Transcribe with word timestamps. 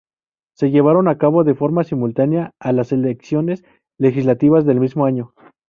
Se 0.55 0.71
llevaron 0.71 1.07
a 1.07 1.19
cabo 1.19 1.43
de 1.43 1.53
forma 1.53 1.83
simultánea 1.83 2.55
a 2.59 2.71
las 2.71 2.91
elecciones 2.91 3.63
legislativas 3.99 4.65
del 4.65 4.79
mismo 4.79 5.05
año. 5.05 5.35